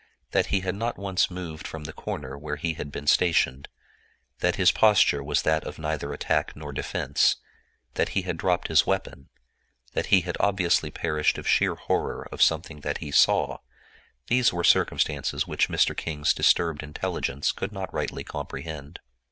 [0.31, 3.67] That he had not once moved from the corner where he had been stationed;
[4.39, 7.35] that his posture was that of neither attack nor defense;
[7.93, 9.29] that he had dropped his weapon;
[9.93, 15.45] that he had obviously perished of sheer horror of something that he saw—these were circumstances
[15.45, 15.95] which Mr.
[15.95, 18.99] King's disturbed intelligence could not rightly comprehend.